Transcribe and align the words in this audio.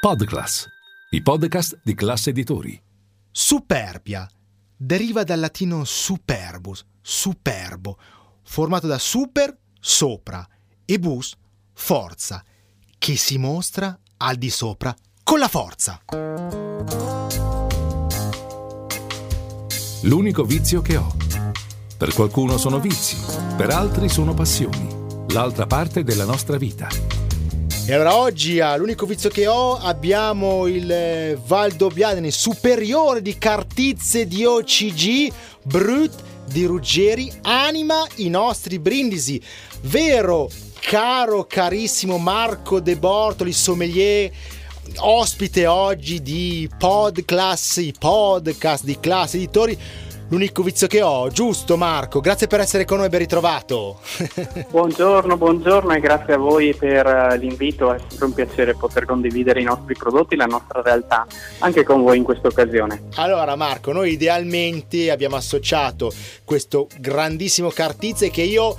Podclass, 0.00 0.64
i 1.10 1.22
podcast 1.22 1.80
di 1.82 1.92
classe 1.92 2.30
editori. 2.30 2.80
Superbia 3.32 4.28
deriva 4.76 5.24
dal 5.24 5.40
latino 5.40 5.82
superbus, 5.82 6.86
superbo, 7.00 7.98
formato 8.44 8.86
da 8.86 8.96
super, 8.96 9.58
sopra, 9.80 10.46
e 10.84 11.00
bus, 11.00 11.34
forza, 11.72 12.44
che 12.96 13.16
si 13.16 13.38
mostra 13.38 13.98
al 14.18 14.36
di 14.36 14.50
sopra 14.50 14.94
con 15.24 15.40
la 15.40 15.48
forza. 15.48 16.00
L'unico 20.02 20.44
vizio 20.44 20.80
che 20.80 20.96
ho. 20.96 21.12
Per 21.96 22.14
qualcuno 22.14 22.56
sono 22.56 22.78
vizi, 22.78 23.16
per 23.56 23.70
altri 23.70 24.08
sono 24.08 24.32
passioni. 24.32 25.26
L'altra 25.30 25.66
parte 25.66 26.04
della 26.04 26.24
nostra 26.24 26.56
vita. 26.56 27.17
E 27.88 27.94
allora 27.94 28.18
oggi 28.18 28.60
all'unico 28.60 29.06
vizio 29.06 29.30
che 29.30 29.46
ho 29.46 29.78
abbiamo 29.78 30.66
il 30.66 30.92
eh, 30.92 31.38
Valdobbiadene 31.42 32.30
superiore 32.30 33.22
di 33.22 33.38
Cartizze 33.38 34.26
di 34.26 34.44
OCG, 34.44 35.32
Brut 35.62 36.12
di 36.44 36.66
Ruggeri, 36.66 37.32
anima 37.44 38.06
i 38.16 38.28
nostri 38.28 38.78
brindisi. 38.78 39.42
Vero, 39.84 40.50
caro, 40.80 41.46
carissimo 41.46 42.18
Marco 42.18 42.78
De 42.78 42.94
Bortoli, 42.98 43.54
sommelier, 43.54 44.30
ospite 44.96 45.66
oggi 45.66 46.20
di 46.20 46.68
Podclass, 46.76 47.76
i 47.76 47.94
podcast 47.98 48.84
di 48.84 49.00
classe 49.00 49.38
editori 49.38 49.78
l'unico 50.28 50.62
vizio 50.62 50.86
che 50.86 51.02
ho, 51.02 51.28
giusto 51.28 51.76
Marco? 51.76 52.20
Grazie 52.20 52.46
per 52.46 52.60
essere 52.60 52.84
con 52.84 52.98
noi 52.98 53.06
e 53.06 53.08
ben 53.08 53.20
ritrovato. 53.20 54.00
buongiorno, 54.70 55.36
buongiorno 55.36 55.92
e 55.92 56.00
grazie 56.00 56.34
a 56.34 56.36
voi 56.36 56.74
per 56.74 57.06
eh, 57.06 57.38
l'invito, 57.38 57.92
è 57.92 57.98
sempre 57.98 58.26
un 58.26 58.34
piacere 58.34 58.74
poter 58.74 59.04
condividere 59.04 59.60
i 59.60 59.64
nostri 59.64 59.94
prodotti, 59.94 60.36
la 60.36 60.46
nostra 60.46 60.82
realtà, 60.82 61.26
anche 61.60 61.84
con 61.84 62.02
voi 62.02 62.18
in 62.18 62.24
questa 62.24 62.48
occasione. 62.48 63.04
Allora 63.14 63.56
Marco, 63.56 63.92
noi 63.92 64.12
idealmente 64.12 65.10
abbiamo 65.10 65.36
associato 65.36 66.12
questo 66.44 66.88
grandissimo 66.98 67.70
cartizze 67.70 68.30
che 68.30 68.42
io 68.42 68.76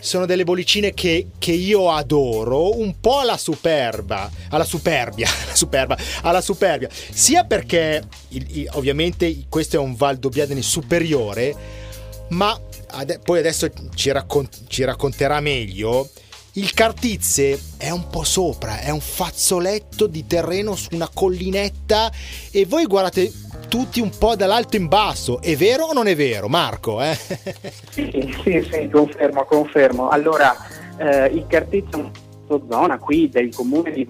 sono 0.00 0.26
delle 0.26 0.44
bollicine 0.44 0.92
che, 0.92 1.28
che, 1.38 1.52
io 1.52 1.90
adoro, 1.92 2.78
un 2.78 2.98
po' 3.00 3.20
alla 3.20 3.36
superba, 3.36 4.30
alla 4.48 4.64
superbia, 4.64 5.28
alla 5.44 5.54
superba, 5.54 5.98
alla 6.22 6.40
superbia, 6.40 6.88
sia 6.90 7.44
perché 7.44 8.02
il, 8.28 8.46
il, 8.58 8.68
ovviamente 8.72 9.44
questo 9.48 9.76
è 9.76 9.78
un 9.78 9.94
Valdobbiadene 9.94 10.62
superiore, 10.62 11.54
ma 12.28 12.58
ade- 12.88 13.20
poi 13.22 13.38
adesso 13.38 13.70
ci, 13.94 14.10
raccont- 14.10 14.66
ci 14.66 14.84
racconterà 14.84 15.40
meglio. 15.40 16.08
Il 16.54 16.74
Cartizze 16.74 17.58
è 17.76 17.90
un 17.90 18.08
po' 18.08 18.24
sopra, 18.24 18.80
è 18.80 18.90
un 18.90 19.00
fazzoletto 19.00 20.08
di 20.08 20.26
terreno 20.26 20.74
su 20.74 20.88
una 20.92 21.08
collinetta 21.08 22.10
e 22.50 22.66
voi 22.66 22.86
guardate 22.86 23.30
tutti 23.70 24.00
un 24.00 24.10
po' 24.10 24.34
dall'alto 24.34 24.74
in 24.74 24.88
basso. 24.88 25.40
È 25.40 25.54
vero 25.54 25.84
o 25.84 25.92
non 25.92 26.08
è 26.08 26.16
vero, 26.16 26.48
Marco? 26.48 27.00
Eh? 27.00 27.16
Sì, 27.90 28.36
sì, 28.42 28.68
sì, 28.68 28.88
confermo, 28.90 29.44
confermo. 29.44 30.08
Allora, 30.08 30.54
eh, 30.98 31.26
il 31.26 31.46
Cartizio 31.46 31.98
è 31.98 32.00
una 32.48 32.62
zona 32.68 32.98
qui 32.98 33.28
del 33.28 33.54
comune 33.54 33.92
di 33.92 34.08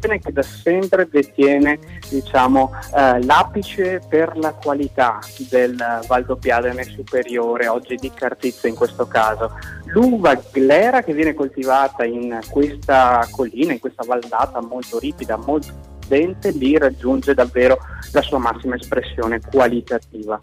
che 0.00 0.32
da 0.32 0.42
sempre 0.42 1.06
detiene 1.10 1.78
diciamo, 2.08 2.72
eh, 2.94 3.22
l'apice 3.22 4.00
per 4.08 4.34
la 4.38 4.54
qualità 4.54 5.18
del 5.50 5.76
Valdobbiadene 6.06 6.84
superiore, 6.84 7.68
oggi 7.68 7.96
di 7.96 8.10
Cartizia 8.10 8.68
in 8.68 8.74
questo 8.74 9.06
caso. 9.06 9.58
L'uva 9.92 10.40
glera 10.50 11.02
che 11.02 11.12
viene 11.12 11.34
coltivata 11.34 12.04
in 12.04 12.38
questa 12.48 13.26
collina, 13.30 13.72
in 13.72 13.78
questa 13.78 14.02
vallata 14.06 14.62
molto 14.62 14.98
ripida, 14.98 15.36
molto 15.36 15.88
dente 16.10 16.50
lì 16.50 16.76
raggiunge 16.76 17.34
davvero 17.34 17.78
la 18.12 18.20
sua 18.20 18.38
massima 18.38 18.74
espressione 18.74 19.40
qualitativa. 19.40 20.36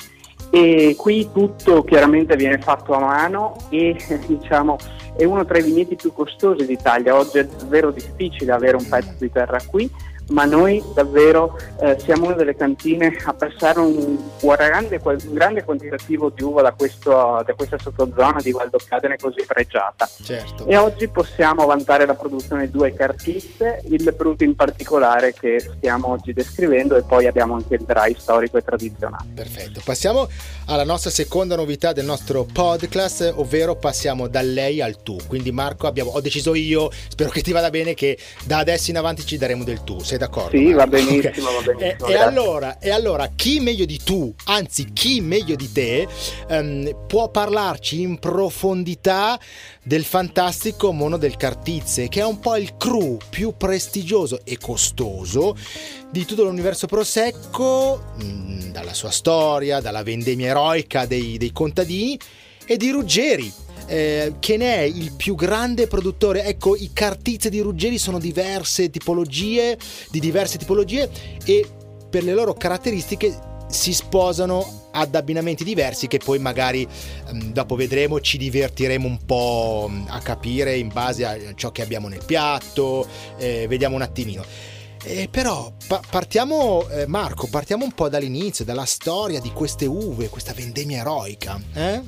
E 0.49 0.95
qui 0.97 1.29
tutto 1.33 1.83
chiaramente 1.83 2.37
viene 2.37 2.57
fatto 2.59 2.93
a 2.93 2.99
mano 2.99 3.57
e 3.69 3.97
diciamo 4.25 4.77
è 5.17 5.25
uno 5.25 5.43
tra 5.45 5.57
i 5.57 5.63
vigneti 5.63 5.95
più 5.95 6.13
costosi 6.13 6.65
d'Italia. 6.65 7.17
Oggi 7.17 7.39
è 7.39 7.45
davvero 7.45 7.91
difficile 7.91 8.53
avere 8.53 8.77
un 8.77 8.87
pezzo 8.87 9.13
di 9.19 9.31
terra 9.31 9.59
qui 9.67 9.89
ma 10.29 10.45
noi 10.45 10.83
davvero 10.93 11.57
eh, 11.81 11.97
siamo 11.99 12.25
una 12.25 12.35
delle 12.35 12.55
cantine 12.55 13.15
a 13.25 13.33
passare 13.33 13.79
un, 13.79 14.17
un, 14.39 14.55
grande, 14.55 14.99
un 15.03 15.33
grande, 15.33 15.63
quantitativo 15.63 16.29
di 16.29 16.43
uva 16.43 16.61
da, 16.61 16.73
questo, 16.73 17.11
da 17.45 17.53
questa 17.55 17.77
sottozona 17.77 18.39
di 18.41 18.51
Valdocadene 18.51 19.17
così 19.17 19.43
pregiata. 19.45 20.09
Certo. 20.21 20.65
E 20.65 20.77
oggi 20.77 21.07
possiamo 21.07 21.65
vantare 21.65 22.05
la 22.05 22.15
produzione 22.15 22.65
di 22.65 22.71
due 22.71 22.93
cartiste, 22.93 23.81
il 23.89 24.13
Brut 24.15 24.41
in 24.41 24.55
particolare 24.55 25.33
che 25.33 25.59
stiamo 25.59 26.09
oggi 26.09 26.33
descrivendo 26.33 26.95
e 26.95 27.03
poi 27.03 27.27
abbiamo 27.27 27.55
anche 27.55 27.75
il 27.75 27.83
dry 27.83 28.15
storico 28.17 28.57
e 28.57 28.63
tradizionale. 28.63 29.25
Perfetto, 29.33 29.81
passiamo 29.83 30.27
alla 30.65 30.83
nostra 30.83 31.09
seconda 31.09 31.55
novità 31.55 31.93
del 31.93 32.05
nostro 32.05 32.45
podcast, 32.51 33.33
ovvero 33.35 33.75
passiamo 33.75 34.27
da 34.27 34.41
lei 34.41 34.81
al 34.81 35.01
tu. 35.01 35.17
Quindi 35.27 35.51
Marco 35.51 35.87
abbiamo, 35.87 36.11
ho 36.11 36.21
deciso 36.21 36.55
io, 36.55 36.89
spero 37.07 37.29
che 37.29 37.41
ti 37.41 37.51
vada 37.51 37.69
bene, 37.69 37.93
che 37.93 38.17
da 38.43 38.57
adesso 38.57 38.89
in 38.89 38.97
avanti 38.97 39.25
ci 39.25 39.37
daremo 39.37 39.63
del 39.63 39.83
tu. 39.83 39.99
Sei 39.99 40.16
sei 40.17 40.27
d'accordo? 40.27 40.57
Sì, 40.57 40.63
Marco? 40.63 40.77
va 40.77 40.87
benissimo, 40.87 41.49
okay. 41.49 41.63
va 41.63 41.73
benissimo. 41.73 42.07
E, 42.07 42.11
e, 42.11 42.17
allora, 42.17 42.79
e, 42.79 42.89
allora, 42.89 43.29
chi 43.35 43.59
meglio 43.59 43.85
di 43.85 43.99
tu, 44.03 44.33
anzi 44.45 44.91
chi 44.91 45.21
meglio 45.21 45.55
di 45.55 45.71
te, 45.71 46.07
um, 46.49 47.05
può 47.07 47.29
parlarci 47.29 48.01
in 48.01 48.17
profondità 48.19 49.39
del 49.83 50.03
fantastico 50.03 50.91
mono 50.91 51.17
del 51.17 51.37
Cartizze, 51.37 52.09
che 52.09 52.21
è 52.21 52.25
un 52.25 52.39
po' 52.39 52.57
il 52.57 52.75
crew 52.77 53.17
più 53.29 53.55
prestigioso 53.55 54.41
e 54.43 54.57
costoso 54.57 55.55
di 56.09 56.25
tutto 56.25 56.43
l'universo 56.43 56.87
prosecco, 56.87 58.01
mh, 58.17 58.23
mm, 58.23 58.59
dalla 58.71 58.93
sua 58.93 59.11
storia, 59.11 59.79
dalla 59.79 60.03
vendemmia 60.03 60.47
eroica 60.47 61.05
dei, 61.05 61.37
dei 61.37 61.51
contadini 61.51 62.17
e 62.65 62.75
di 62.75 62.89
Ruggeri, 62.89 63.51
eh, 63.87 64.35
che 64.39 64.57
ne 64.57 64.75
è 64.75 64.81
il 64.81 65.13
più 65.13 65.35
grande 65.35 65.87
produttore. 65.87 66.43
Ecco, 66.43 66.75
i 66.75 66.91
cartizze 66.93 67.49
di 67.49 67.59
Ruggeri 67.59 67.97
sono 67.97 68.19
diverse 68.19 68.89
tipologie, 68.89 69.77
di 70.09 70.19
diverse 70.19 70.57
tipologie 70.57 71.09
e 71.43 71.65
per 72.09 72.23
le 72.23 72.33
loro 72.33 72.53
caratteristiche 72.53 73.55
si 73.69 73.93
sposano 73.93 74.89
ad 74.91 75.13
abbinamenti 75.13 75.63
diversi 75.63 76.07
che 76.07 76.19
poi 76.19 76.39
magari 76.39 76.87
um, 77.29 77.51
dopo 77.51 77.75
vedremo 77.75 78.19
ci 78.21 78.37
divertiremo 78.37 79.05
un 79.05 79.19
po' 79.25 79.87
mm, 79.89 80.05
a 80.07 80.19
capire 80.19 80.77
in 80.77 80.87
base 80.87 81.25
a 81.25 81.37
ciò 81.53 81.71
che 81.71 81.81
abbiamo 81.81 82.07
nel 82.07 82.23
piatto 82.25 83.05
eh, 83.37 83.67
vediamo 83.67 83.95
un 83.95 84.01
attimino 84.03 84.43
eh, 85.03 85.27
però 85.29 85.71
pa- 85.85 86.01
partiamo 86.09 86.87
eh, 86.89 87.05
Marco 87.07 87.47
partiamo 87.47 87.83
un 87.83 87.91
po' 87.91 88.07
dall'inizio 88.07 88.63
dalla 88.63 88.85
storia 88.85 89.41
di 89.41 89.51
queste 89.51 89.85
uve 89.85 90.29
questa 90.29 90.53
vendemmia 90.53 90.99
eroica 90.99 91.61
eh? 91.73 92.01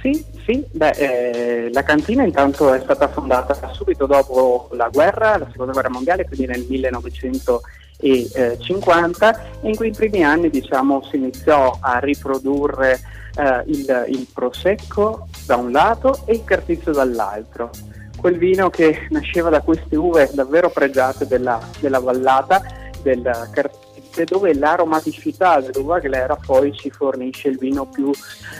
Sì, 0.00 0.24
sì, 0.46 0.64
Beh, 0.70 0.92
eh, 0.96 1.68
la 1.72 1.82
cantina 1.82 2.22
intanto 2.24 2.72
è 2.72 2.80
stata 2.80 3.08
fondata 3.08 3.54
subito 3.72 4.06
dopo 4.06 4.70
la 4.72 4.88
guerra, 4.88 5.36
la 5.36 5.46
seconda 5.50 5.72
guerra 5.72 5.90
mondiale, 5.90 6.24
quindi 6.24 6.46
nel 6.46 6.64
1950 6.66 9.60
e 9.60 9.68
in 9.68 9.76
quei 9.76 9.92
primi 9.92 10.24
anni 10.24 10.48
diciamo, 10.48 11.02
si 11.04 11.16
iniziò 11.16 11.76
a 11.80 11.98
riprodurre 11.98 12.98
eh, 13.36 13.62
il, 13.66 14.06
il, 14.08 14.26
prosecco 14.32 15.26
da 15.44 15.56
un 15.56 15.70
lato 15.70 16.22
e 16.24 16.32
il 16.32 16.44
cartizio 16.44 16.92
dall'altro. 16.92 17.68
Quel 18.16 18.38
vino 18.38 18.70
che 18.70 19.06
nasceva 19.10 19.50
da 19.50 19.60
queste 19.60 19.96
uve 19.96 20.30
davvero 20.32 20.70
pregiate 20.70 21.26
della, 21.26 21.60
della 21.78 21.98
vallata, 21.98 22.62
del 23.02 23.20
cartizio 23.52 23.89
dove 24.26 24.54
l'aromaticità 24.54 25.60
dell'uva 25.60 25.98
glera 25.98 26.36
poi 26.36 26.72
ci 26.76 26.90
fornisce 26.90 27.48
il 27.48 27.58
vino 27.58 27.86
più 27.86 28.10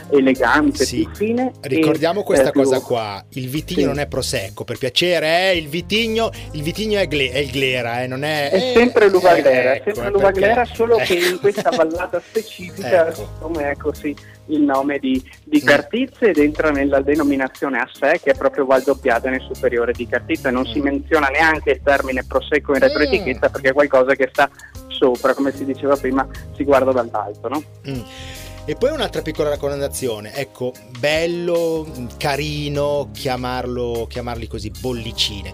elegante, 0.09 0.85
sì. 0.85 1.03
più 1.05 1.15
fine. 1.15 1.51
Ricordiamo 1.61 2.23
questa 2.23 2.49
eh, 2.49 2.53
cosa 2.53 2.77
più... 2.77 2.87
qua, 2.87 3.23
il 3.29 3.49
vitigno 3.49 3.81
sì. 3.81 3.85
non 3.85 3.99
è 3.99 4.07
prosecco, 4.07 4.63
per 4.63 4.77
piacere, 4.77 5.51
eh, 5.51 5.57
il 5.57 5.67
vitigno, 5.67 6.29
il 6.51 6.61
vitigno 6.63 6.99
è, 6.99 7.07
gle, 7.07 7.31
è 7.31 7.37
il 7.39 7.51
glera, 7.51 8.01
eh, 8.01 8.07
non 8.07 8.23
è... 8.23 8.49
È 8.49 8.55
eh, 8.55 8.73
sempre 8.73 9.09
l'uva 9.09 9.35
eh, 9.35 9.41
glera, 9.41 9.75
ecco, 9.75 9.89
è 9.89 9.93
sempre 9.93 10.11
l'uva 10.11 10.25
perché... 10.31 10.39
glera, 10.39 10.65
solo 10.65 10.97
che 10.97 11.13
in 11.15 11.39
questa 11.41 11.69
vallata 11.69 12.21
specifica, 12.25 13.09
ecco. 13.09 13.27
come 13.39 13.71
è 13.71 13.77
così 13.77 14.15
il 14.51 14.61
nome 14.61 14.99
di, 14.99 15.21
di 15.43 15.61
mm. 15.61 15.65
Cartizze 15.65 16.29
ed 16.29 16.37
entra 16.37 16.71
nella 16.71 17.01
denominazione 17.01 17.79
a 17.79 17.89
sé 17.91 18.19
che 18.21 18.31
è 18.31 18.35
proprio 18.35 18.65
Valdoppiadene 18.65 19.39
superiore 19.51 19.93
di 19.93 20.07
Cartizze, 20.07 20.51
non 20.51 20.65
si 20.65 20.79
mm. 20.79 20.83
menziona 20.83 21.27
neanche 21.27 21.71
il 21.71 21.81
termine 21.83 22.23
prosecco 22.25 22.73
in 22.73 22.79
retroetichetta 22.79 23.49
mm. 23.49 23.51
perché 23.51 23.69
è 23.69 23.73
qualcosa 23.73 24.15
che 24.15 24.29
sta 24.31 24.49
sopra, 25.01 25.33
come 25.33 25.51
si 25.51 25.65
diceva 25.65 25.95
prima, 25.95 26.27
si 26.55 26.63
guarda 26.63 26.91
dall'alto. 26.91 27.47
No? 27.47 27.63
Mm. 27.89 28.01
E 28.65 28.75
poi 28.75 28.91
un'altra 28.91 29.23
piccola 29.23 29.49
raccomandazione, 29.49 30.35
ecco, 30.35 30.71
bello, 30.99 31.87
carino 32.17 33.09
chiamarlo, 33.11 34.05
chiamarli 34.07 34.45
così, 34.45 34.71
bollicine. 34.79 35.51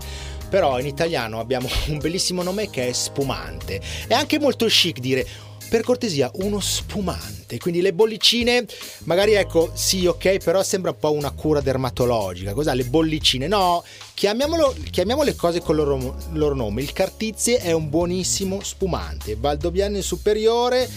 Però 0.50 0.78
in 0.80 0.86
italiano 0.86 1.40
abbiamo 1.40 1.68
un 1.88 2.00
bellissimo 2.00 2.44
nome 2.44 2.70
che 2.70 2.90
è 2.90 2.92
spumante. 2.92 3.80
È 4.08 4.14
anche 4.14 4.40
molto 4.40 4.66
chic 4.66 5.00
dire 5.00 5.26
per 5.70 5.84
cortesia 5.84 6.30
uno 6.36 6.60
spumante. 6.60 7.58
Quindi 7.60 7.82
le 7.82 7.94
bollicine, 7.94 8.66
magari 9.04 9.34
ecco, 9.34 9.72
sì, 9.74 10.06
ok, 10.06 10.38
però 10.44 10.64
sembra 10.64 10.92
un 10.92 10.98
po' 11.00 11.12
una 11.12 11.32
cura 11.32 11.62
dermatologica. 11.62 12.54
Cos'ha 12.54 12.74
le 12.74 12.86
bollicine? 12.86 13.48
No, 13.48 13.84
chiamiamolo, 14.14 14.76
chiamiamo 14.92 15.24
le 15.24 15.36
cose 15.36 15.60
con 15.62 15.78
il 15.78 15.84
loro, 15.84 16.18
loro 16.34 16.56
nome. 16.56 16.82
Il 16.82 16.94
Cartizie 16.94 17.58
è 17.60 17.72
un 17.72 17.90
buonissimo 17.90 18.62
spumante. 18.64 19.36
Valdobbiano 19.36 20.02
superiore 20.02 20.90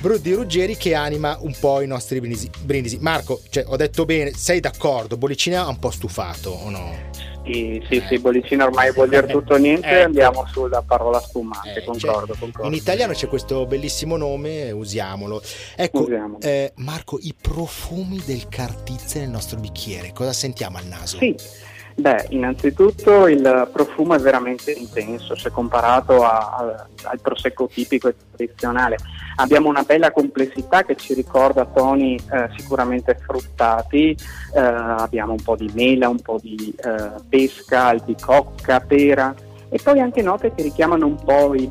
Brudi 0.00 0.32
Ruggeri 0.32 0.76
che 0.76 0.94
anima 0.94 1.36
un 1.40 1.54
po' 1.58 1.82
i 1.82 1.86
nostri 1.86 2.20
brindisi. 2.20 2.98
Marco, 3.00 3.42
cioè, 3.50 3.64
ho 3.66 3.76
detto 3.76 4.06
bene, 4.06 4.32
sei 4.34 4.58
d'accordo? 4.58 5.18
Bollicina 5.18 5.64
ha 5.64 5.68
un 5.68 5.78
po' 5.78 5.90
stufato 5.90 6.50
o 6.50 6.70
no? 6.70 7.29
Sì, 7.44 7.82
sì, 7.88 8.02
sì, 8.06 8.18
bollicina 8.18 8.64
ormai 8.64 8.92
vuol 8.92 9.08
dire 9.08 9.26
tutto 9.26 9.54
o 9.54 9.56
niente, 9.56 9.88
ecco. 9.88 10.04
andiamo 10.04 10.46
sulla 10.46 10.82
parola 10.82 11.18
spumante, 11.20 11.80
eh, 11.80 11.84
concordo, 11.84 12.34
cioè, 12.34 12.38
concordo, 12.38 12.68
In 12.68 12.74
italiano 12.74 13.12
c'è 13.12 13.28
questo 13.28 13.66
bellissimo 13.66 14.16
nome, 14.16 14.70
usiamolo. 14.70 15.42
Ecco, 15.74 16.06
eh, 16.40 16.72
Marco, 16.76 17.18
i 17.20 17.34
profumi 17.40 18.22
del 18.24 18.48
cartizze 18.48 19.20
nel 19.20 19.30
nostro 19.30 19.58
bicchiere, 19.58 20.12
cosa 20.12 20.32
sentiamo 20.32 20.76
al 20.76 20.86
naso? 20.86 21.16
Sì. 21.18 21.34
Beh, 22.00 22.28
innanzitutto 22.30 23.28
il 23.28 23.68
profumo 23.70 24.14
è 24.14 24.18
veramente 24.18 24.72
intenso 24.72 25.36
se 25.36 25.50
comparato 25.50 26.24
a, 26.24 26.56
a, 26.56 26.86
al 27.02 27.20
prosecco 27.20 27.66
tipico 27.66 28.08
e 28.08 28.14
tradizionale. 28.32 28.96
Abbiamo 29.36 29.68
una 29.68 29.82
bella 29.82 30.10
complessità 30.10 30.82
che 30.82 30.96
ci 30.96 31.12
ricorda 31.12 31.66
toni 31.66 32.14
eh, 32.14 32.48
sicuramente 32.56 33.18
fruttati, 33.20 34.16
eh, 34.54 34.60
abbiamo 34.60 35.32
un 35.32 35.42
po' 35.42 35.56
di 35.56 35.70
mela, 35.74 36.08
un 36.08 36.20
po' 36.20 36.38
di 36.40 36.74
eh, 36.74 37.10
pesca, 37.28 37.88
albicocca, 37.88 38.80
pera 38.80 39.34
e 39.68 39.78
poi 39.82 40.00
anche 40.00 40.22
note 40.22 40.54
che 40.54 40.62
richiamano 40.62 41.06
un 41.06 41.22
po' 41.22 41.54
il 41.54 41.70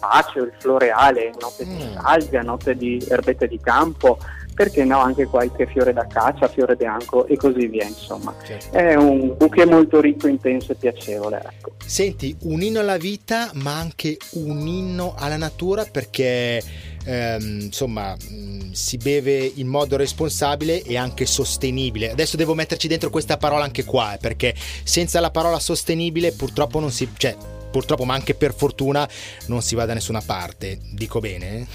bacio, 0.00 0.42
il 0.42 0.52
floreale, 0.58 1.30
note 1.40 1.64
mm. 1.64 1.76
di 1.76 1.98
salvia, 2.00 2.42
note 2.42 2.74
di 2.74 3.00
erbette 3.08 3.46
di 3.46 3.60
campo, 3.60 4.18
perché 4.62 4.84
no 4.84 5.00
anche 5.00 5.26
qualche 5.26 5.66
fiore 5.66 5.92
da 5.92 6.06
caccia, 6.06 6.46
fiore 6.46 6.76
bianco 6.76 7.26
e 7.26 7.36
così 7.36 7.66
via 7.66 7.84
insomma. 7.84 8.32
Certo. 8.44 8.76
È 8.76 8.94
un 8.94 9.34
bouquet 9.36 9.68
molto 9.68 10.00
ricco, 10.00 10.28
intenso 10.28 10.70
e 10.70 10.74
piacevole. 10.76 11.42
Ecco. 11.44 11.72
Senti, 11.84 12.36
un 12.42 12.62
inno 12.62 12.78
alla 12.78 12.96
vita 12.96 13.50
ma 13.54 13.76
anche 13.76 14.16
un 14.34 14.64
inno 14.68 15.14
alla 15.18 15.36
natura 15.36 15.84
perché 15.84 16.62
ehm, 17.04 17.60
insomma 17.62 18.14
mm, 18.14 18.70
si 18.70 18.98
beve 18.98 19.50
in 19.52 19.66
modo 19.66 19.96
responsabile 19.96 20.80
e 20.82 20.96
anche 20.96 21.26
sostenibile. 21.26 22.12
Adesso 22.12 22.36
devo 22.36 22.54
metterci 22.54 22.86
dentro 22.86 23.10
questa 23.10 23.38
parola 23.38 23.64
anche 23.64 23.82
qua 23.82 24.14
eh, 24.14 24.18
perché 24.18 24.54
senza 24.84 25.18
la 25.18 25.32
parola 25.32 25.58
sostenibile 25.58 26.30
purtroppo 26.30 26.78
non 26.78 26.92
si... 26.92 27.08
Cioè, 27.16 27.36
purtroppo 27.72 28.04
ma 28.04 28.14
anche 28.14 28.34
per 28.34 28.54
fortuna 28.54 29.08
non 29.46 29.60
si 29.60 29.74
va 29.74 29.86
da 29.86 29.94
nessuna 29.94 30.22
parte. 30.24 30.78
Dico 30.92 31.18
bene? 31.18 31.66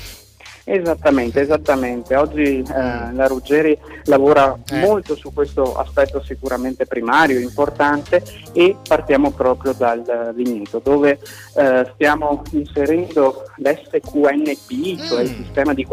Esattamente, 0.70 1.40
esattamente. 1.40 2.14
Oggi 2.18 2.60
eh, 2.60 3.14
la 3.14 3.26
Ruggeri 3.26 3.80
lavora 4.04 4.54
eh. 4.70 4.80
molto 4.82 5.16
su 5.16 5.32
questo 5.32 5.78
aspetto 5.78 6.22
sicuramente 6.22 6.86
primario, 6.86 7.40
importante 7.40 8.22
e 8.52 8.76
partiamo 8.86 9.32
proprio 9.32 9.72
dal 9.72 10.34
vigneto 10.36 10.82
dove 10.84 11.20
eh, 11.56 11.90
stiamo 11.94 12.42
inserendo 12.52 13.46
l'SQNP, 13.56 15.08
cioè 15.08 15.22
il 15.22 15.32
mm. 15.32 15.44
sistema 15.44 15.74
di, 15.74 15.88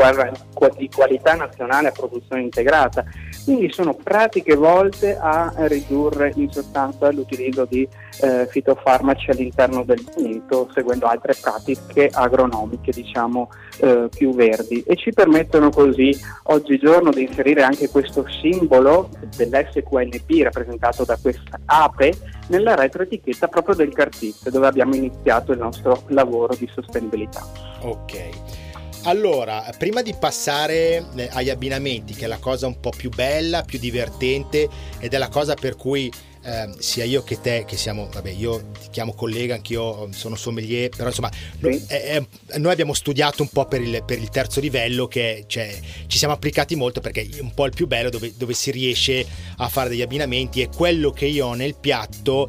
di 0.77 0.91
qualità 0.93 1.35
nazionale 1.35 1.89
a 1.89 1.93
produzione 1.93 2.43
integrata. 2.43 3.05
Quindi 3.45 3.71
sono 3.71 3.95
pratiche 3.95 4.57
volte 4.57 5.17
a 5.17 5.53
ridurre 5.69 6.33
in 6.35 6.51
sostanza 6.51 7.13
l'utilizzo 7.13 7.65
di 7.65 7.87
eh, 8.23 8.49
fitofarmaci 8.51 9.31
all'interno 9.31 9.85
del 9.85 10.05
vigneto 10.17 10.69
seguendo 10.73 11.07
altre 11.07 11.35
pratiche 11.41 12.11
agronomiche 12.13 12.91
diciamo 12.91 13.51
eh, 13.79 14.09
più 14.11 14.35
verdi 14.35 14.63
e 14.69 14.97
ci 14.97 15.13
permettono 15.13 15.71
così 15.71 16.17
oggigiorno 16.45 17.11
di 17.11 17.23
inserire 17.23 17.63
anche 17.63 17.89
questo 17.89 18.27
simbolo 18.41 19.11
dell'SQNP 19.37 20.43
rappresentato 20.43 21.05
da 21.05 21.19
questa 21.21 21.61
ape 21.65 22.13
nella 22.49 22.75
retroetichetta 22.75 23.49
proprio 23.49 23.75
del 23.75 23.93
Cartizze 23.93 24.51
dove 24.51 24.67
abbiamo 24.67 24.95
iniziato 24.95 25.53
il 25.53 25.59
nostro 25.59 26.03
lavoro 26.09 26.55
di 26.55 26.69
sostenibilità. 26.73 27.47
Ok. 27.83 28.63
Allora, 29.07 29.63
prima 29.77 30.01
di 30.01 30.15
passare 30.19 31.05
eh, 31.15 31.29
agli 31.33 31.51
abbinamenti, 31.51 32.15
che 32.15 32.25
è 32.25 32.29
la 32.29 32.39
cosa 32.39 32.67
un 32.67 32.81
po' 32.81 32.93
più 32.97 33.11
bella, 33.11 33.61
più 33.61 33.79
divertente 33.79 34.67
ed 34.99 35.13
è 35.13 35.19
la 35.19 35.29
cosa 35.29 35.55
per 35.55 35.77
cui 35.77 36.11
eh, 36.45 36.71
sia 36.79 37.05
io 37.05 37.23
che 37.23 37.41
te, 37.41 37.65
che 37.67 37.77
siamo, 37.77 38.09
vabbè, 38.13 38.31
io 38.31 38.71
ti 38.81 38.89
chiamo 38.91 39.15
collega, 39.15 39.55
anch'io 39.55 40.09
sono 40.13 40.37
sommelier, 40.37 40.91
però 40.91 41.09
insomma, 41.09 41.31
sì. 41.33 41.85
eh, 41.89 42.27
eh, 42.49 42.59
noi 42.59 42.73
abbiamo 42.73 42.93
studiato 42.93 43.43
un 43.43 43.49
po' 43.49 43.65
per 43.67 43.81
il, 43.81 44.03
per 44.05 44.19
il 44.19 44.29
terzo 44.29 44.61
livello, 44.61 45.07
che 45.07 45.45
cioè, 45.47 45.75
ci 46.07 46.19
siamo 46.19 46.35
applicati 46.35 46.77
molto 46.77 47.01
perché 47.01 47.23
è 47.23 47.41
un 47.41 47.55
po' 47.55 47.67
il 47.67 47.73
più 47.75 47.87
bello 47.87 48.11
dove, 48.11 48.33
dove 48.37 48.53
si 48.53 48.71
riesce 48.71 49.27
a 49.57 49.69
fare 49.69 49.89
degli 49.89 50.03
abbinamenti 50.03 50.61
e 50.61 50.69
quello 50.69 51.11
che 51.11 51.27
io 51.27 51.47
ho 51.47 51.55
nel 51.55 51.75
piatto 51.75 52.49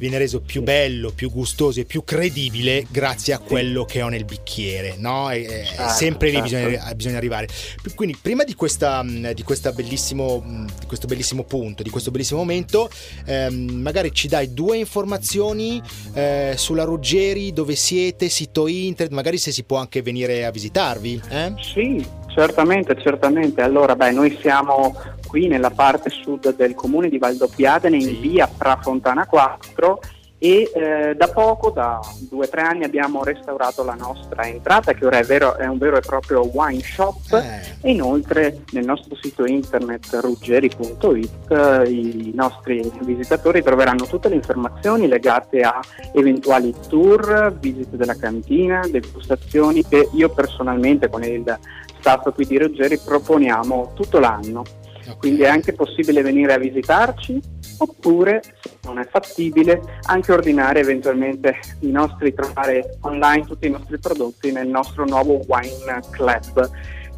viene 0.00 0.16
reso 0.16 0.40
più 0.40 0.62
bello, 0.62 1.12
più 1.14 1.30
gustoso 1.30 1.78
e 1.78 1.84
più 1.84 2.04
credibile 2.04 2.86
grazie 2.90 3.34
a 3.34 3.38
quello 3.38 3.84
che 3.84 4.00
ho 4.00 4.08
nel 4.08 4.24
bicchiere, 4.24 4.94
no? 4.96 5.30
E, 5.30 5.66
certo, 5.66 5.92
sempre 5.92 6.30
lì 6.30 6.36
certo. 6.36 6.56
bisogna, 6.56 6.94
bisogna, 6.94 7.16
arrivare. 7.18 7.48
Quindi 7.94 8.16
prima 8.20 8.42
di, 8.42 8.54
questa, 8.54 9.04
di, 9.04 9.42
questa 9.42 9.72
bellissimo, 9.72 10.42
di, 10.78 10.86
questo 10.86 11.06
bellissimo 11.06 11.44
punto, 11.44 11.82
di 11.82 11.90
questo 11.90 12.10
bellissimo 12.10 12.40
momento, 12.40 12.88
ehm, 13.26 13.72
magari 13.72 14.10
ci 14.14 14.26
dai 14.26 14.54
due 14.54 14.78
informazioni 14.78 15.82
eh, 16.14 16.54
sulla 16.56 16.84
Ruggeri, 16.84 17.52
dove 17.52 17.76
siete, 17.76 18.30
sito 18.30 18.68
internet, 18.68 19.12
magari 19.14 19.36
se 19.36 19.52
si 19.52 19.64
può 19.64 19.76
anche 19.76 20.00
venire 20.00 20.46
a 20.46 20.50
visitarvi. 20.50 21.20
Eh? 21.28 21.52
Sì, 21.60 22.02
certamente, 22.34 22.96
certamente. 23.00 23.62
Allora, 23.62 23.96
beh, 23.96 24.10
noi 24.12 24.36
siamo 24.40 24.94
qui 25.26 25.46
nella 25.46 25.70
parte 25.70 26.10
sud 26.10 26.54
del 26.56 26.74
comune 26.74 27.08
di 27.08 27.18
Valdobbiadene 27.18 28.00
sì. 28.00 28.08
in 28.08 28.20
via 28.20 28.48
Prafontana 28.48 29.26
4 29.26 30.00
e 30.42 30.70
eh, 30.74 31.14
da 31.16 31.28
poco, 31.28 31.68
da 31.68 32.00
due 32.30 32.46
o 32.46 32.48
tre 32.48 32.62
anni, 32.62 32.84
abbiamo 32.84 33.22
restaurato 33.22 33.84
la 33.84 33.92
nostra 33.92 34.46
entrata 34.46 34.94
che 34.94 35.04
ora 35.04 35.18
è, 35.18 35.24
vero, 35.24 35.56
è 35.56 35.66
un 35.66 35.76
vero 35.76 35.98
e 35.98 36.00
proprio 36.00 36.48
wine 36.50 36.80
shop 36.80 37.34
eh. 37.34 37.76
e 37.82 37.90
inoltre 37.90 38.62
nel 38.72 38.86
nostro 38.86 39.14
sito 39.20 39.44
internet 39.44 40.06
ruggeri.it 40.18 41.50
eh, 41.50 41.90
i 41.90 42.32
nostri 42.34 42.90
visitatori 43.02 43.62
troveranno 43.62 44.06
tutte 44.06 44.30
le 44.30 44.36
informazioni 44.36 45.08
legate 45.08 45.60
a 45.60 45.78
eventuali 46.14 46.74
tour, 46.88 47.54
visite 47.60 47.98
della 47.98 48.16
cantina, 48.16 48.80
degustazioni 48.90 49.86
che 49.86 50.08
io 50.14 50.30
personalmente 50.30 51.10
con 51.10 51.22
il 51.22 51.58
staff 51.98 52.32
qui 52.32 52.46
di 52.46 52.58
Ruggeri 52.58 52.98
proponiamo 52.98 53.92
tutto 53.94 54.18
l'anno. 54.18 54.62
Okay. 55.10 55.18
Quindi 55.18 55.42
è 55.42 55.48
anche 55.48 55.72
possibile 55.72 56.22
venire 56.22 56.52
a 56.54 56.58
visitarci 56.58 57.40
oppure, 57.78 58.42
se 58.42 58.78
non 58.84 58.98
è 58.98 59.06
fattibile, 59.08 59.80
anche 60.02 60.32
ordinare 60.32 60.80
eventualmente 60.80 61.58
i 61.80 61.90
nostri, 61.90 62.34
trovare 62.34 62.98
online 63.00 63.46
tutti 63.46 63.66
i 63.66 63.70
nostri 63.70 63.98
prodotti 63.98 64.52
nel 64.52 64.68
nostro 64.68 65.04
nuovo 65.04 65.40
Wine 65.46 66.00
Club 66.10 66.70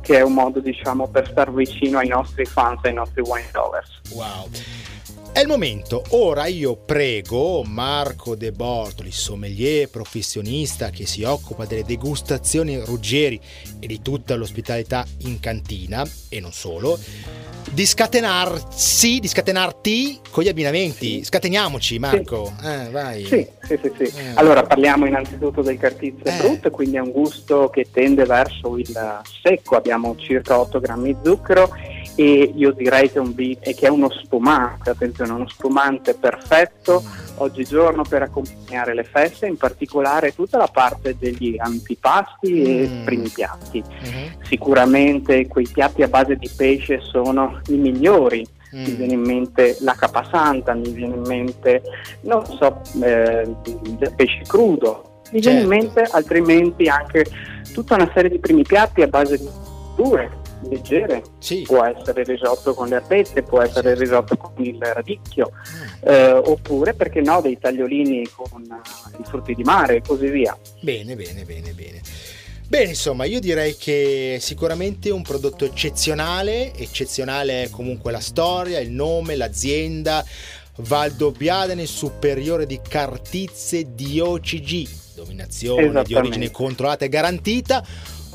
che 0.03 0.19
è 0.19 0.23
un 0.23 0.35
modo 0.35 0.61
diciamo 0.61 1.09
per 1.09 1.29
star 1.31 1.53
vicino 1.53 1.99
ai 1.99 2.09
nostri 2.09 2.45
fans, 2.45 2.81
ai 2.83 2.93
nostri 2.93 3.23
wine 3.23 3.49
lovers. 3.53 4.01
Wow. 4.11 4.49
È 5.33 5.41
il 5.41 5.47
momento, 5.47 6.05
ora 6.11 6.45
io 6.47 6.77
prego 6.77 7.63
Marco 7.63 8.35
De 8.35 8.53
Bortoli, 8.53 9.11
sommelier 9.11 9.89
professionista 9.89 10.91
che 10.91 11.07
si 11.07 11.23
occupa 11.23 11.65
delle 11.65 11.85
degustazioni 11.85 12.79
Ruggeri 12.85 13.41
e 13.81 13.87
di 13.87 14.03
tutta 14.03 14.35
l'ospitalità 14.35 15.07
in 15.21 15.41
cantina 15.41 16.07
e 16.29 16.39
non 16.39 16.53
solo, 16.53 16.99
di 17.71 17.87
scatenarsi, 17.87 19.19
di 19.21 19.29
scatenarti 19.29 20.21
con 20.31 20.43
gli 20.43 20.49
abbinamenti. 20.49 21.19
Sì. 21.19 21.25
Scateniamoci, 21.25 21.99
Marco. 21.99 22.53
Sì. 22.61 22.67
Eh, 22.67 22.91
vai. 22.91 23.25
Sì, 23.25 23.47
sì, 23.63 23.79
sì. 23.83 23.93
sì. 23.97 24.19
Eh. 24.19 24.33
Allora 24.35 24.63
parliamo 24.63 25.07
innanzitutto 25.07 25.63
del 25.63 25.79
cartizze 25.79 26.23
eh. 26.25 26.37
brut, 26.39 26.71
quindi 26.71 26.97
è 26.97 27.01
un 27.01 27.11
gusto 27.11 27.69
che 27.69 27.87
tende 27.91 28.25
verso 28.25 28.77
il 28.77 29.21
secco. 29.43 29.77
Abbiamo 29.77 30.17
circa 30.17 30.59
8 30.59 30.81
grammi 30.81 31.15
di 31.15 31.17
zucchero 31.23 31.71
e 32.15 32.53
io 32.55 32.73
direi 32.73 33.11
che 33.11 33.19
è, 33.19 33.21
un, 33.21 33.35
che 33.35 33.75
è 33.81 33.89
uno 33.89 34.11
spumante, 34.11 34.91
attenzione, 34.91 35.33
uno 35.33 35.49
spumante 35.49 36.15
perfetto 36.15 37.03
oggigiorno 37.37 38.03
per 38.03 38.23
accompagnare 38.23 38.95
le 38.95 39.05
feste, 39.05 39.47
in 39.47 39.57
particolare 39.57 40.35
tutta 40.35 40.59
la 40.59 40.69
parte 40.69 41.17
degli 41.19 41.57
antipasti 41.59 42.53
mm. 42.53 42.67
e 42.67 43.03
primi 43.05 43.29
piatti. 43.29 43.83
Mm-hmm. 43.83 44.27
Sicuramente 44.43 45.47
quei 45.49 45.67
piatti 45.67 46.03
a 46.03 46.09
base 46.09 46.37
di 46.37 46.51
pesce 46.55 47.01
sono 47.01 47.61
i 47.69 47.77
migliori. 47.77 48.47
Mm. 48.75 48.85
Mi 48.85 48.91
viene 48.93 49.13
in 49.15 49.21
mente 49.21 49.77
la 49.81 49.95
capasanta, 49.95 50.73
mi 50.75 50.91
viene 50.91 51.15
in 51.15 51.23
mente, 51.27 51.83
non 52.23 52.45
so, 52.47 52.81
eh, 53.03 53.43
il 53.67 54.13
pesce 54.17 54.43
crudo, 54.47 55.21
mi 55.31 55.43
certo. 55.43 55.67
viene 55.67 55.75
in 55.75 55.83
certo. 55.83 56.01
mente 56.01 56.17
altrimenti 56.17 56.89
anche 56.89 57.27
tutta 57.75 57.95
una 57.95 58.11
serie 58.15 58.31
di 58.31 58.39
primi 58.39 58.63
piatti 58.63 59.03
a 59.03 59.09
base 59.09 59.39
di 59.39 59.49
dure 59.95 60.41
leggere, 60.69 61.23
sì. 61.39 61.63
può 61.63 61.85
essere 61.85 62.23
risotto 62.25 62.75
con 62.75 62.89
le 62.89 62.97
erbette, 62.97 63.43
può 63.43 63.61
essere 63.61 63.93
il 63.93 63.97
risotto 63.97 64.37
con 64.37 64.53
il 64.65 64.79
radicchio, 64.81 65.53
mm. 65.53 66.09
eh, 66.09 66.33
oppure 66.33 66.95
perché 66.95 67.21
no 67.21 67.41
dei 67.41 67.59
tagliolini 67.59 68.29
con 68.35 68.63
uh, 68.63 69.21
i 69.21 69.25
frutti 69.25 69.55
di 69.55 69.63
mare 69.63 69.97
e 69.97 70.03
così 70.03 70.29
via. 70.29 70.57
Bene, 70.81 71.15
bene, 71.15 71.45
bene, 71.45 71.73
bene. 71.73 72.01
Bene, 72.73 72.89
insomma, 72.89 73.25
io 73.25 73.39
direi 73.39 73.77
che 73.77 74.39
sicuramente 74.41 75.11
un 75.11 75.21
prodotto 75.21 75.67
eccezionale, 75.67 76.75
eccezionale 76.75 77.65
è 77.65 77.71
comunque 77.71 78.11
la 78.11 78.21
storia, 78.21 78.79
il 78.79 78.91
nome, 78.91 79.37
l'azienda, 79.37 80.25
Valdobbiadene 80.77 81.85
superiore 81.85 82.65
di 82.65 82.81
Cartizze 82.81 83.95
di 83.95 84.21
OCG, 84.21 84.89
dominazione 85.15 86.03
di 86.03 86.15
origine 86.15 86.51
controllata 86.51 87.05
e 87.05 87.11
garantita, 87.11 87.85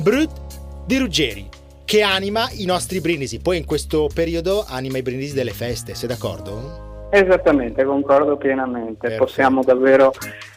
Brut 0.01 0.85
di 0.85 0.97
Ruggeri, 0.97 1.49
che 1.87 2.01
anima 2.01 2.49
i 2.51 2.65
nostri 2.65 2.99
brindisi, 2.99 3.39
poi 3.39 3.55
in 3.55 3.63
questo 3.63 4.09
periodo 4.13 4.65
anima 4.67 4.97
i 4.97 5.01
brindisi 5.01 5.33
delle 5.33 5.53
feste, 5.53 5.95
sei 5.95 6.09
d'accordo? 6.09 7.07
Esattamente, 7.09 7.85
concordo 7.85 8.35
pienamente. 8.35 8.97
Perfetto. 8.99 9.23
Possiamo 9.23 9.63
davvero 9.63 10.11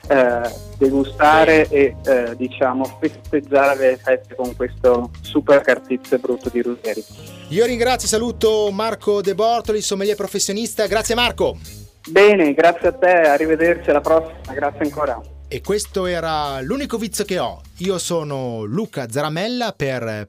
eh, 0.08 0.40
degustare 0.76 1.68
e 1.68 1.94
eh, 2.04 2.34
diciamo 2.36 2.98
festeggiare 3.00 3.90
le 3.90 3.96
feste 3.96 4.34
con 4.34 4.56
questo 4.56 5.10
super 5.20 5.60
cartizze 5.60 6.18
brutto 6.18 6.48
di 6.48 6.62
Ruggeri. 6.62 7.04
Io 7.50 7.64
ringrazio 7.64 8.08
e 8.08 8.10
saluto 8.10 8.68
Marco 8.72 9.20
De 9.20 9.36
Bortoli, 9.36 9.82
sommelier 9.82 10.16
professionista. 10.16 10.88
Grazie 10.88 11.14
Marco. 11.14 11.58
Bene, 12.08 12.52
grazie 12.54 12.88
a 12.88 12.92
te, 12.92 13.06
arrivederci 13.06 13.88
alla 13.90 14.00
prossima, 14.00 14.52
grazie 14.52 14.84
ancora. 14.84 15.20
E 15.46 15.60
questo 15.60 16.06
era 16.06 16.60
l'unico 16.60 16.98
vizio 16.98 17.24
che 17.24 17.38
ho. 17.38 17.60
Io 17.78 17.98
sono 17.98 18.64
Luca 18.64 19.08
Zaramella 19.08 19.72
per 19.76 20.28